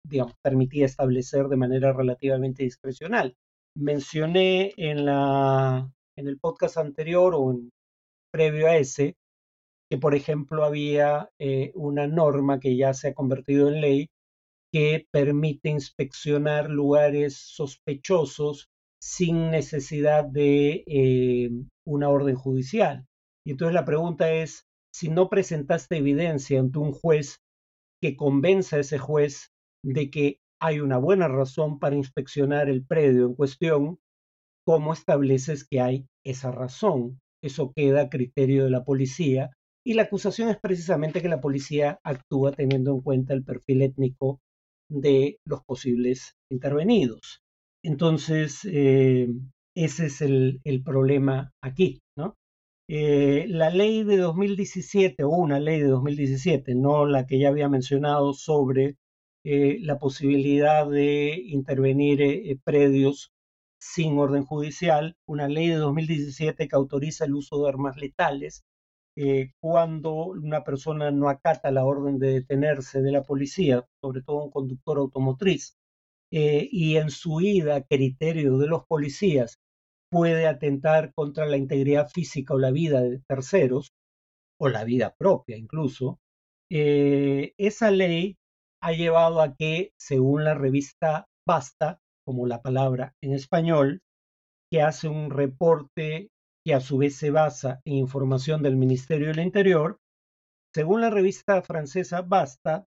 digamos, 0.08 0.34
permitía 0.42 0.86
establecer 0.86 1.48
de 1.48 1.56
manera 1.56 1.92
relativamente 1.92 2.64
discrecional. 2.64 3.36
Mencioné 3.76 4.72
en, 4.76 5.06
la, 5.06 5.90
en 6.16 6.28
el 6.28 6.38
podcast 6.38 6.76
anterior 6.76 7.34
o 7.34 7.52
en, 7.52 7.70
previo 8.32 8.66
a 8.66 8.76
ese 8.76 9.16
que, 9.90 9.98
por 9.98 10.14
ejemplo, 10.14 10.64
había 10.64 11.30
eh, 11.38 11.70
una 11.74 12.06
norma 12.06 12.60
que 12.60 12.76
ya 12.76 12.94
se 12.94 13.08
ha 13.08 13.14
convertido 13.14 13.68
en 13.68 13.80
ley 13.80 14.08
que 14.72 15.06
permite 15.12 15.68
inspeccionar 15.68 16.70
lugares 16.70 17.36
sospechosos 17.36 18.70
sin 19.00 19.50
necesidad 19.50 20.24
de 20.24 20.84
eh, 20.86 21.50
una 21.86 22.08
orden 22.08 22.36
judicial. 22.36 23.04
Y 23.44 23.52
entonces 23.52 23.74
la 23.74 23.84
pregunta 23.84 24.32
es, 24.32 24.64
si 24.94 25.08
no 25.08 25.28
presentaste 25.28 25.96
evidencia 25.96 26.60
ante 26.60 26.78
un 26.78 26.92
juez 26.92 27.38
que 28.00 28.16
convenza 28.16 28.76
a 28.76 28.80
ese 28.80 28.98
juez 28.98 29.50
de 29.84 30.10
que 30.10 30.38
hay 30.60 30.80
una 30.80 30.98
buena 30.98 31.28
razón 31.28 31.78
para 31.78 31.96
inspeccionar 31.96 32.68
el 32.68 32.86
predio 32.86 33.26
en 33.26 33.34
cuestión, 33.34 33.98
¿cómo 34.64 34.92
estableces 34.92 35.66
que 35.68 35.80
hay 35.80 36.06
esa 36.24 36.52
razón? 36.52 37.18
Eso 37.42 37.72
queda 37.74 38.02
a 38.02 38.08
criterio 38.08 38.64
de 38.64 38.70
la 38.70 38.84
policía 38.84 39.50
y 39.84 39.94
la 39.94 40.02
acusación 40.02 40.48
es 40.48 40.58
precisamente 40.60 41.20
que 41.20 41.28
la 41.28 41.40
policía 41.40 41.98
actúa 42.04 42.52
teniendo 42.52 42.92
en 42.92 43.00
cuenta 43.00 43.34
el 43.34 43.44
perfil 43.44 43.82
étnico 43.82 44.40
de 44.92 45.38
los 45.44 45.62
posibles 45.64 46.36
intervenidos. 46.50 47.42
Entonces, 47.82 48.60
eh, 48.64 49.28
ese 49.74 50.06
es 50.06 50.20
el, 50.20 50.60
problema 50.84 51.52
aquí, 51.62 52.00
¿no? 52.16 52.36
Eh, 52.88 53.46
la 53.48 53.70
ley 53.70 54.04
de 54.04 54.18
2017, 54.18 55.24
o 55.24 55.30
una 55.30 55.58
ley 55.60 55.80
de 55.80 55.88
2017, 55.88 56.74
no 56.74 57.06
la 57.06 57.26
que 57.26 57.38
ya 57.38 57.48
había 57.48 57.68
mencionado 57.68 58.34
sobre 58.34 58.96
eh, 59.44 59.78
la 59.80 59.98
posibilidad 59.98 60.88
de 60.88 61.40
intervenir 61.46 62.60
predios 62.64 63.32
sin 63.80 64.18
orden 64.18 64.44
judicial, 64.44 65.16
una 65.26 65.48
ley 65.48 65.68
de 65.68 65.76
2017 65.76 66.68
que 66.68 66.76
autoriza 66.76 67.24
el 67.24 67.34
uso 67.34 67.62
de 67.62 67.68
armas 67.68 67.96
letales, 67.96 68.62
eh, 69.16 69.52
cuando 69.60 70.26
una 70.26 70.64
persona 70.64 71.10
no 71.10 71.28
acata 71.28 71.70
la 71.70 71.84
orden 71.84 72.18
de 72.18 72.32
detenerse 72.34 73.02
de 73.02 73.12
la 73.12 73.22
policía, 73.22 73.86
sobre 74.02 74.22
todo 74.22 74.44
un 74.44 74.50
conductor 74.50 74.98
automotriz, 74.98 75.76
eh, 76.32 76.68
y 76.70 76.96
en 76.96 77.10
su 77.10 77.40
ida 77.40 77.76
a 77.76 77.82
criterio 77.82 78.58
de 78.58 78.66
los 78.68 78.86
policías 78.86 79.58
puede 80.10 80.46
atentar 80.46 81.12
contra 81.14 81.46
la 81.46 81.56
integridad 81.56 82.08
física 82.08 82.54
o 82.54 82.58
la 82.58 82.70
vida 82.70 83.02
de 83.02 83.20
terceros, 83.28 83.92
o 84.60 84.68
la 84.68 84.84
vida 84.84 85.14
propia 85.18 85.56
incluso, 85.56 86.20
eh, 86.70 87.52
esa 87.58 87.90
ley 87.90 88.36
ha 88.80 88.92
llevado 88.92 89.42
a 89.42 89.54
que, 89.56 89.92
según 89.98 90.44
la 90.44 90.54
revista 90.54 91.26
Basta, 91.46 91.98
como 92.24 92.46
la 92.46 92.62
palabra 92.62 93.14
en 93.20 93.32
español, 93.34 94.00
que 94.70 94.80
hace 94.80 95.08
un 95.08 95.30
reporte 95.30 96.30
que 96.64 96.74
a 96.74 96.80
su 96.80 96.98
vez 96.98 97.16
se 97.16 97.30
basa 97.30 97.80
en 97.84 97.94
información 97.94 98.62
del 98.62 98.76
Ministerio 98.76 99.28
del 99.28 99.40
Interior, 99.40 99.98
según 100.74 101.00
la 101.00 101.10
revista 101.10 101.60
francesa 101.62 102.22
Basta, 102.22 102.86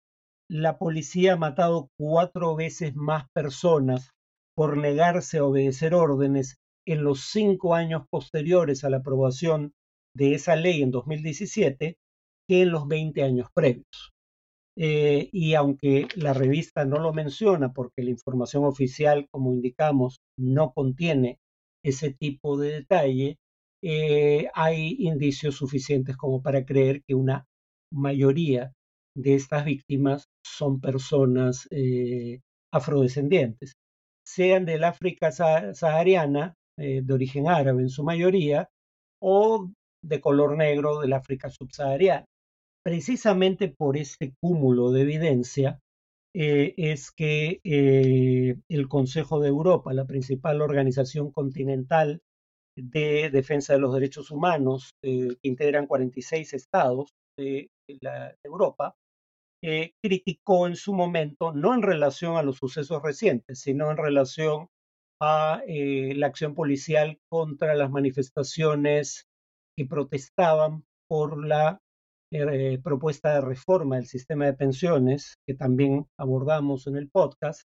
la 0.50 0.78
policía 0.78 1.34
ha 1.34 1.38
matado 1.38 1.90
cuatro 1.98 2.56
veces 2.56 2.96
más 2.96 3.26
personas 3.34 4.12
por 4.56 4.78
negarse 4.78 5.40
a 5.40 5.46
obedecer 5.46 5.94
órdenes 5.94 6.58
en 6.86 7.04
los 7.04 7.22
cinco 7.22 7.76
años 7.76 8.04
posteriores 8.10 8.84
a 8.84 8.90
la 8.90 8.98
aprobación 8.98 9.74
de 10.16 10.36
esa 10.36 10.56
ley 10.56 10.82
en 10.82 10.92
2017 10.92 11.98
que 12.48 12.62
en 12.62 12.72
los 12.72 12.88
20 12.88 13.24
años 13.24 13.48
previos. 13.54 14.12
Eh, 14.76 15.30
y 15.32 15.54
aunque 15.54 16.08
la 16.16 16.34
revista 16.34 16.84
no 16.84 17.00
lo 17.00 17.14
menciona 17.14 17.74
porque 17.74 18.04
la 18.04 18.10
información 18.10 18.66
oficial, 18.66 19.28
como 19.32 19.54
indicamos, 19.54 20.18
no 20.38 20.74
contiene 20.74 21.40
ese 21.84 22.14
tipo 22.14 22.58
de 22.58 22.72
detalle, 22.74 23.38
eh, 23.86 24.50
hay 24.54 24.96
indicios 25.00 25.56
suficientes 25.58 26.16
como 26.16 26.42
para 26.42 26.64
creer 26.64 27.04
que 27.04 27.16
una 27.16 27.46
mayoría 27.92 28.72
de 29.14 29.36
estas 29.36 29.66
víctimas 29.66 30.30
son 30.42 30.80
personas 30.80 31.68
eh, 31.70 32.40
afrodescendientes, 32.72 33.74
sean 34.26 34.64
del 34.64 34.86
África 34.86 35.32
sahariana, 35.32 36.56
eh, 36.80 37.02
de 37.04 37.14
origen 37.14 37.50
árabe 37.50 37.82
en 37.82 37.90
su 37.90 38.06
mayoría, 38.06 38.70
o 39.22 39.70
de 40.02 40.22
color 40.22 40.56
negro 40.58 41.02
del 41.02 41.12
África 41.12 41.50
subsahariana. 41.50 42.26
Precisamente 42.86 43.68
por 43.68 43.98
este 43.98 44.34
cúmulo 44.42 44.92
de 44.92 45.02
evidencia 45.02 45.80
es 46.34 47.12
que 47.12 47.60
el 47.64 48.88
Consejo 48.88 49.40
de 49.40 49.50
Europa, 49.50 49.94
la 49.94 50.06
principal 50.06 50.62
organización 50.62 51.32
continental 51.32 52.22
de 52.78 53.30
defensa 53.30 53.74
de 53.74 53.80
los 53.80 53.94
derechos 53.94 54.32
humanos, 54.32 54.92
eh, 55.04 55.36
que 55.42 55.48
integran 55.48 55.88
46 55.88 56.54
estados 56.54 57.14
de, 57.38 57.70
Europa, 58.44 58.96
eh, 59.64 59.92
criticó 60.04 60.68
en 60.68 60.76
su 60.76 60.94
momento, 60.94 61.52
no 61.54 61.74
en 61.74 61.82
relación 61.82 62.38
a 62.38 62.44
los 62.44 62.58
sucesos 62.58 63.02
recientes, 63.02 63.60
sino 63.60 63.92
en 63.92 63.98
relación 63.98 64.68
a 65.22 65.62
eh, 65.68 66.14
la 66.16 66.28
acción 66.28 66.54
policial 66.54 67.18
contra 67.30 67.76
las 67.76 67.92
manifestaciones 67.92 69.26
que 69.78 69.86
protestaban 69.86 70.84
por 71.10 71.46
la 71.46 71.80
propuesta 72.84 73.36
de 73.36 73.42
reforma 73.42 73.98
del 73.98 74.08
sistema 74.08 74.46
de 74.46 74.54
pensiones, 74.54 75.36
que 75.48 75.54
también 75.54 76.08
abordamos 76.20 76.88
en 76.88 76.98
el 76.98 77.08
podcast, 77.08 77.62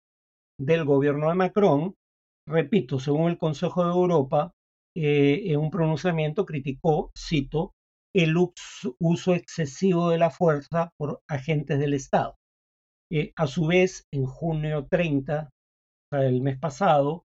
del 0.59 0.85
gobierno 0.85 1.29
de 1.29 1.35
Macron. 1.35 1.95
Repito, 2.49 2.99
según 2.99 3.31
el 3.31 3.39
Consejo 3.39 3.85
de 3.85 3.91
Europa, 3.91 4.53
eh, 4.97 5.43
en 5.47 5.59
un 5.59 5.71
pronunciamiento 5.71 6.47
criticó, 6.47 7.11
cito, 7.19 7.75
el 8.15 8.37
uso 8.37 9.35
excesivo 9.35 10.11
de 10.11 10.19
la 10.19 10.31
fuerza 10.31 10.93
por 10.97 11.21
agentes 11.29 11.79
del 11.81 11.95
Estado. 11.95 12.37
Eh, 13.11 13.33
a 13.37 13.47
su 13.47 13.67
vez, 13.67 14.05
en 14.13 14.25
junio 14.25 14.87
30, 14.89 15.51
o 16.13 16.17
sea, 16.17 16.27
el 16.27 16.41
mes 16.43 16.59
pasado, 16.59 17.25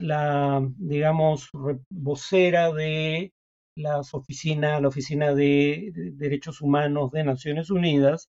la, 0.00 0.64
digamos, 0.76 1.50
vocera 1.90 2.72
de 2.72 3.32
las 3.76 4.12
la 4.12 4.88
Oficina 4.88 5.34
de, 5.34 5.92
Derechos 6.14 6.60
Humanos 6.60 7.10
de 7.10 7.24
Naciones 7.24 7.70
Unidas, 7.70 8.28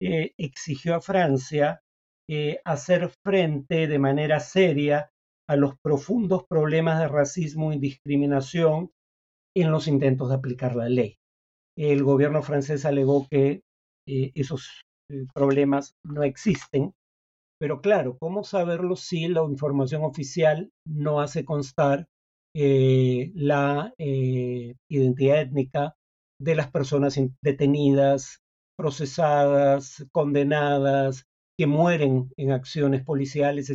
eh, 0.00 0.32
exigió 0.38 0.94
a 0.94 1.00
Francia 1.00 1.80
hacer 2.66 3.10
frente 3.24 3.86
de 3.86 3.98
manera 3.98 4.38
seria 4.38 5.10
a 5.48 5.56
los 5.56 5.78
profundos 5.80 6.44
problemas 6.46 7.00
de 7.00 7.08
racismo 7.08 7.72
y 7.72 7.78
discriminación 7.78 8.90
en 9.56 9.70
los 9.70 9.88
intentos 9.88 10.28
de 10.28 10.34
aplicar 10.36 10.76
la 10.76 10.88
ley. 10.88 11.16
El 11.76 12.04
gobierno 12.04 12.42
francés 12.42 12.84
alegó 12.84 13.26
que 13.30 13.62
eh, 14.06 14.32
esos 14.34 14.82
eh, 15.10 15.26
problemas 15.34 15.94
no 16.04 16.22
existen, 16.22 16.92
pero 17.58 17.80
claro, 17.80 18.16
¿cómo 18.18 18.44
saberlo 18.44 18.94
si 18.94 19.26
la 19.28 19.42
información 19.42 20.02
oficial 20.02 20.70
no 20.86 21.20
hace 21.20 21.44
constar 21.44 22.06
eh, 22.54 23.32
la 23.34 23.92
identidad 23.98 25.40
étnica 25.40 25.94
de 26.40 26.54
las 26.54 26.70
personas 26.70 27.18
detenidas, 27.42 28.40
procesadas, 28.76 30.06
condenadas, 30.12 31.24
que 31.58 31.66
mueren 31.66 32.30
en 32.36 32.52
acciones 32.52 33.04
policiales, 33.04 33.70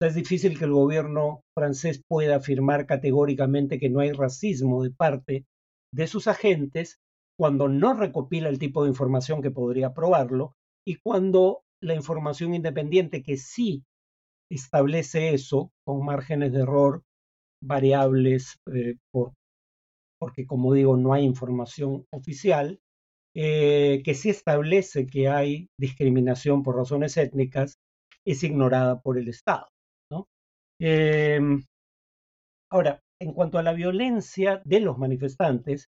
es 0.00 0.14
difícil 0.14 0.58
que 0.58 0.66
el 0.66 0.72
gobierno 0.72 1.42
francés 1.56 2.02
pueda 2.06 2.36
afirmar 2.36 2.86
categóricamente 2.86 3.78
que 3.78 3.88
no 3.88 4.00
hay 4.00 4.12
racismo 4.12 4.82
de 4.82 4.90
parte 4.90 5.46
de 5.92 6.06
sus 6.06 6.26
agentes 6.26 6.98
cuando 7.38 7.68
no 7.68 7.94
recopila 7.94 8.48
el 8.48 8.58
tipo 8.58 8.82
de 8.82 8.90
información 8.90 9.42
que 9.42 9.50
podría 9.50 9.94
probarlo 9.94 10.54
y 10.86 10.96
cuando 10.96 11.62
la 11.82 11.94
información 11.94 12.54
independiente 12.54 13.22
que 13.22 13.36
sí 13.36 13.84
establece 14.50 15.34
eso 15.34 15.70
con 15.86 16.04
márgenes 16.04 16.52
de 16.52 16.60
error 16.60 17.02
variables 17.62 18.58
eh, 18.72 18.96
por, 19.12 19.32
porque 20.20 20.46
como 20.46 20.74
digo 20.74 20.96
no 20.96 21.12
hay 21.12 21.24
información 21.24 22.04
oficial 22.12 22.78
eh, 23.34 24.02
que 24.04 24.14
sí 24.14 24.30
establece 24.30 25.06
que 25.06 25.28
hay 25.28 25.68
discriminación 25.78 26.62
por 26.62 26.76
razones 26.76 27.16
étnicas 27.16 27.74
es 28.26 28.42
ignorada 28.42 29.00
por 29.00 29.18
el 29.18 29.28
Estado. 29.28 29.68
Em, 30.80 31.62
ahora, 32.70 33.00
en 33.20 33.32
cuanto 33.32 33.58
a 33.58 33.62
la 33.62 33.72
violencia 33.72 34.60
de 34.64 34.80
los 34.80 34.98
manifestantes, 34.98 35.88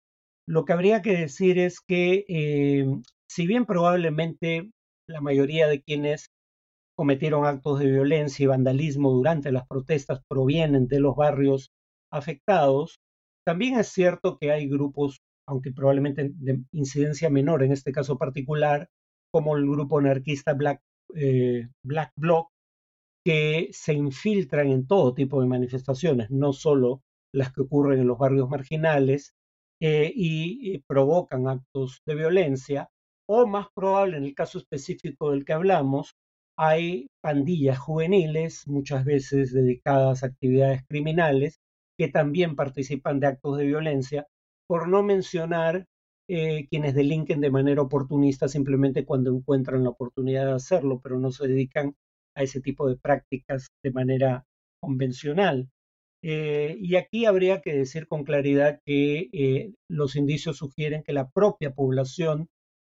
lo 0.47 0.65
que 0.65 0.73
habría 0.73 1.03
que 1.03 1.17
decir 1.17 1.59
es 1.59 1.81
que 1.81 2.25
em, 2.29 3.03
si 3.29 3.47
bien 3.47 3.67
probablemente 3.67 4.71
la 5.09 5.21
mayoría 5.21 5.69
de 5.69 5.83
quienes 5.83 6.31
cometieron 6.97 7.47
actos 7.47 7.81
de 7.81 7.91
violencia 7.91 8.45
y 8.45 8.47
vandalismo 8.47 9.11
durante 9.13 9.53
las 9.53 9.67
protestas 9.67 10.21
provienen 10.29 10.89
de 10.89 11.01
los 11.01 11.17
barrios 11.17 11.71
afectados, 12.13 12.99
también 13.47 13.79
es 13.79 13.89
cierto 13.89 14.39
que 14.39 14.53
hay 14.53 14.69
grupos 14.69 15.21
aunque 15.49 15.73
probablemente 15.73 16.31
de 16.35 16.63
incidencia 16.73 17.29
menor 17.31 17.63
en 17.63 17.73
este 17.73 17.93
caso 17.93 18.17
particular, 18.19 18.89
como 19.33 19.57
el 19.57 19.69
grupo 19.69 19.99
anarquista 19.99 20.55
Black, 20.55 20.81
eh, 21.15 21.69
Black 21.85 22.13
Bloc, 22.17 22.49
que 23.25 23.69
se 23.73 23.95
infiltran 23.95 24.69
en 24.71 24.87
todo 24.87 25.15
tipo 25.15 25.41
de 25.41 25.49
manifestaciones, 25.49 26.31
no 26.31 26.53
solo 26.53 27.03
las 27.33 27.53
que 27.53 27.63
ocurren 27.63 28.01
en 28.01 28.09
los 28.09 28.19
barrios 28.19 28.49
marginales, 28.49 29.35
eh, 29.85 30.13
y, 30.15 30.79
provocan 30.87 31.49
actos 31.49 32.03
de 32.07 32.15
violencia, 32.15 32.89
o 33.29 33.47
más 33.49 33.67
probable, 33.75 34.17
en 34.17 34.25
el 34.25 34.35
caso 34.35 34.59
específico 34.59 35.33
del 35.33 35.45
que 35.45 35.55
hablamos, 35.55 36.15
hay 36.57 37.09
pandillas 37.21 37.79
juveniles, 37.81 38.69
muchas 38.69 39.05
veces 39.05 39.53
dedicadas 39.53 40.23
a 40.23 40.27
actividades 40.27 40.83
criminales, 40.87 41.59
que 41.99 42.09
también 42.09 42.55
participan 42.57 43.19
de 43.21 43.27
actos 43.29 43.59
de 43.59 43.67
violencia 43.67 44.27
por 44.69 44.89
no 44.89 45.03
mencionar 45.03 45.87
eh, 46.29 46.69
quienes 46.69 46.95
delinquen 46.95 47.41
de 47.41 47.51
manera 47.51 47.83
oportunista 47.83 48.49
simplemente 48.49 49.05
cuando 49.05 49.31
encuentran 49.35 49.83
la 49.83 49.91
oportunidad 49.91 50.47
de 50.47 50.53
hacerlo, 50.53 51.01
pero 51.03 51.19
no 51.19 51.33
se 51.33 51.49
dedican 51.49 51.97
a 52.35 52.43
ese 52.43 52.61
tipo 52.61 52.89
de 52.89 52.97
prácticas 52.97 53.69
de 53.83 53.91
manera 53.91 54.45
convencional. 54.81 55.69
Eh, 56.25 56.77
y 56.79 56.97
aquí 56.97 57.27
habría 57.27 57.61
que 57.63 57.75
decir 57.75 58.07
con 58.07 58.25
claridad 58.25 58.81
que 58.87 59.29
eh, 59.33 59.75
los 59.89 60.15
indicios 60.15 60.59
sugieren 60.59 61.03
que 61.03 61.13
la 61.13 61.29
propia 61.31 61.75
población 61.75 62.49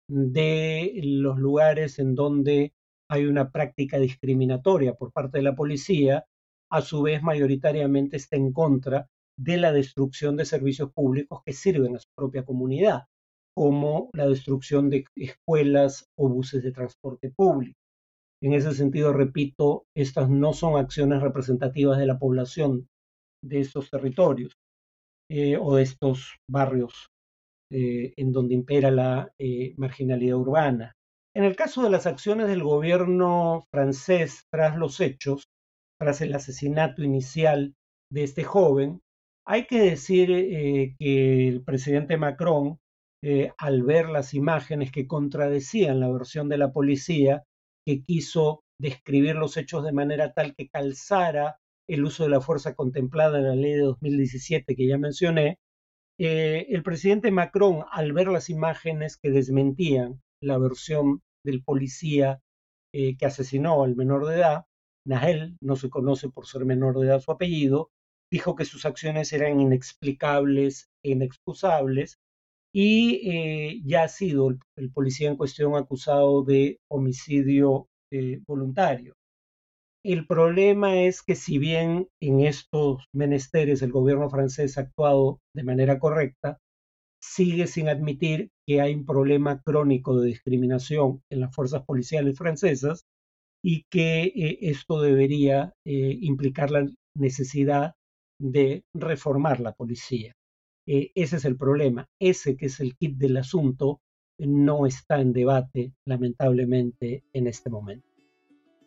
de 0.09 0.99
los 1.04 1.38
lugares 1.38 1.99
en 1.99 2.14
donde 2.14 2.73
hay 3.11 3.26
una 3.26 3.50
práctica 3.50 3.99
discriminatoria 3.99 4.95
por 4.95 5.12
parte 5.12 5.38
de 5.38 5.45
la 5.45 5.54
policía, 5.54 6.25
a 6.71 6.83
su 6.83 7.02
vez 7.02 7.23
mayoritariamente 7.23 8.16
está 8.16 8.37
en 8.37 8.52
contra 8.52 9.09
de 9.38 9.57
la 9.57 9.73
destrucción 9.73 10.37
de 10.37 10.45
servicios 10.45 10.92
públicos 10.92 11.40
que 11.45 11.52
sirven 11.52 11.97
a 11.97 12.00
su 12.00 12.09
propia 12.14 12.45
comunidad, 12.45 13.04
como 13.54 14.11
la 14.12 14.26
destrucción 14.28 14.90
de 14.90 15.04
escuelas 15.16 16.07
o 16.16 16.28
buses 16.28 16.62
de 16.62 16.73
transporte 16.73 17.30
público. 17.30 17.78
En 18.42 18.52
ese 18.52 18.73
sentido, 18.73 19.12
repito, 19.12 19.85
estas 19.97 20.28
no 20.28 20.52
son 20.52 20.78
acciones 20.78 21.23
representativas 21.23 21.99
de 21.99 22.07
la 22.07 22.18
población 22.18 22.88
de 23.45 23.60
estos 23.60 23.91
territorios 23.91 24.52
eh, 25.30 25.56
o 25.56 25.75
de 25.75 25.82
estos 25.82 26.36
barrios 26.50 27.08
eh, 27.73 28.15
en 28.17 28.32
donde 28.32 28.54
impera 28.54 28.91
la 28.91 29.32
eh, 29.39 29.75
marginalidad 29.76 30.36
urbana. 30.36 30.93
En 31.36 31.45
el 31.45 31.56
caso 31.56 31.82
de 31.82 31.91
las 31.91 32.06
acciones 32.06 32.49
del 32.49 32.63
gobierno 32.63 33.65
francés 33.73 34.45
tras 34.52 34.76
los 34.76 35.00
hechos, 35.00 35.45
tras 36.00 36.21
el 36.21 36.34
asesinato 36.34 37.02
inicial 37.02 37.75
de 38.10 38.23
este 38.23 38.45
joven, 38.45 39.00
hay 39.47 39.67
que 39.67 39.80
decir 39.80 40.28
que 40.28 41.49
el 41.49 41.63
presidente 41.65 42.19
Macron, 42.19 42.78
al 43.56 43.82
ver 43.82 44.08
las 44.08 44.34
imágenes 44.34 44.93
que 44.93 45.06
contradecían 45.06 46.00
la 46.00 46.10
versión 46.10 46.49
de 46.49 46.58
la 46.58 46.73
policía, 46.73 47.45
que 47.89 48.03
quiso 48.05 48.65
describir 48.79 49.37
los 49.37 49.57
hechos 49.57 49.83
de 49.83 49.93
manera 49.93 50.35
tal 50.35 50.55
que 50.55 50.69
calzara 50.69 51.57
el 51.89 52.05
uso 52.05 52.25
de 52.25 52.29
la 52.29 52.43
fuerza 52.43 52.75
contemplada 52.75 53.39
en 53.39 53.45
la 53.45 53.55
ley 53.55 53.73
de 53.73 53.81
2017 53.81 54.77
que 54.77 54.87
ya 54.87 54.99
mencioné, 54.99 55.59
eh, 56.21 56.67
el 56.69 56.83
presidente 56.83 57.31
Macron, 57.31 57.87
al 57.91 58.13
ver 58.13 58.29
las 58.29 58.51
imágenes 58.51 59.17
que 59.17 59.31
desmentían 59.31 60.21
la 60.43 60.59
versión 60.59 61.23
del 61.43 61.65
policía 61.65 62.43
que 62.93 63.25
asesinó 63.25 63.85
al 63.85 63.97
menor 63.97 64.27
de 64.27 64.35
edad, 64.37 64.67
Nahel, 65.07 65.57
no 65.63 65.77
se 65.77 65.89
conoce 65.89 66.29
por 66.29 66.47
ser 66.47 66.67
menor 66.67 66.99
de 66.99 67.07
edad 67.07 67.21
su 67.21 67.31
apellido, 67.31 67.91
dijo 68.31 68.55
que 68.55 68.67
sus 68.67 68.85
acciones 68.85 69.33
eran 69.33 69.61
inexplicables 69.61 70.91
e 71.03 71.13
inexcusables 71.13 72.19
y 72.73 73.31
eh, 73.31 73.81
ya 73.85 74.04
ha 74.04 74.09
sido 74.09 74.50
el, 74.76 74.93
policía 74.93 75.28
en 75.28 75.37
cuestión 75.37 75.75
acusado 75.76 76.45
de 76.45 76.78
homicidio 76.89 77.89
eh, 78.13 78.41
voluntario. 78.47 79.15
El 80.04 80.26
problema 80.26 81.00
es 81.00 81.23
que 81.23 81.35
si 81.35 81.59
bien 81.59 82.09
en 82.21 82.41
estos 82.41 83.04
menesteres 83.13 83.83
el 83.83 83.93
gobierno 83.93 84.31
francés 84.31 84.78
ha 84.78 84.83
actuado 84.83 85.41
de 85.54 85.65
manera 85.65 85.99
correcta, 85.99 86.59
sigue 87.21 87.67
sin 87.67 87.89
admitir 87.89 88.50
que 88.67 88.81
hay 88.81 88.95
un 88.95 89.04
problema 89.04 89.61
crónico 89.63 90.21
de 90.21 90.28
discriminación 90.28 91.21
en 91.31 91.41
las 91.41 91.54
fuerzas 91.54 91.85
policiales 91.85 92.39
francesas 92.39 93.04
y 93.63 93.85
que 93.91 94.25
eh, 94.25 94.59
esto 94.63 95.00
debería 95.00 95.73
implicar 95.85 96.71
la 96.71 96.87
necesidad 97.17 97.95
de 98.41 98.85
reformar 98.95 99.61
la 99.61 99.73
policía. 99.73 100.38
Eh, 100.91 101.13
ese 101.15 101.37
es 101.37 101.45
el 101.45 101.59
problema. 101.59 102.09
Ese 102.19 102.57
que 102.57 102.67
es 102.67 102.81
el 102.81 102.97
kit 102.97 103.19
del 103.19 103.37
asunto 103.37 104.01
no 104.39 104.87
está 104.87 105.21
en 105.21 105.35
debate, 105.35 105.93
lamentablemente, 106.07 107.25
en 107.35 107.47
este 107.47 107.69
momento. 107.69 108.09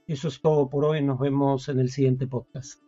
Eso 0.07 0.27
es 0.27 0.41
todo 0.41 0.67
por 0.67 0.83
hoy. 0.83 1.03
Nos 1.03 1.19
vemos 1.19 1.69
en 1.69 1.79
el 1.79 1.89
siguiente 1.89 2.25
podcast. 2.25 2.81